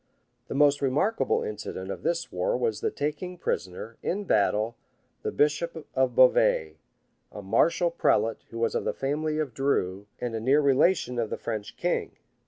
The 0.47 0.55
most 0.55 0.81
remarkable 0.81 1.43
incident 1.43 1.91
of 1.91 2.01
this 2.01 2.31
war 2.31 2.57
was 2.57 2.81
the 2.81 2.89
taking 2.89 3.37
prisoner, 3.37 3.97
in 4.01 4.23
battle, 4.23 4.75
the 5.21 5.31
bishop 5.31 5.85
of 5.93 6.15
Beauvais, 6.15 6.77
a 7.31 7.43
martial 7.43 7.91
prelate 7.91 8.43
who 8.49 8.57
was 8.57 8.73
of 8.73 8.83
the 8.83 8.93
family 8.95 9.37
of 9.37 9.53
Dreux, 9.53 10.07
and 10.19 10.33
a 10.33 10.39
near 10.39 10.59
relation 10.59 11.19
of 11.19 11.29
the 11.29 11.37
French 11.37 11.77
king. 11.77 12.17